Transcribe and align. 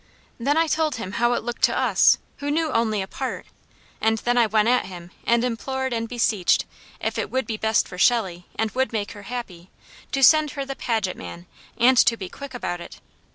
Then 0.39 0.57
I 0.57 0.65
told 0.65 0.95
Him 0.95 1.11
how 1.11 1.33
it 1.33 1.43
looked 1.43 1.61
to 1.65 1.77
us, 1.77 2.17
who 2.37 2.49
knew 2.49 2.71
only 2.71 3.03
a 3.03 3.07
part; 3.07 3.45
and 4.01 4.17
then 4.17 4.35
I 4.35 4.47
went 4.47 4.67
at 4.67 4.87
Him 4.87 5.11
and 5.25 5.43
implored 5.43 5.93
and 5.93 6.09
beseeched, 6.09 6.65
if 6.99 7.19
it 7.19 7.29
would 7.29 7.45
be 7.45 7.55
best 7.55 7.87
for 7.87 7.99
Shelley, 7.99 8.47
and 8.55 8.71
would 8.71 8.93
make 8.93 9.11
her 9.11 9.21
happy, 9.29 9.69
to 10.11 10.23
send 10.23 10.53
her 10.53 10.65
the 10.65 10.75
Paget 10.75 11.15
man, 11.17 11.45
and 11.77 11.97
to 11.99 12.17
be 12.17 12.29
quick 12.29 12.55
about 12.55 12.81
it. 12.81 12.99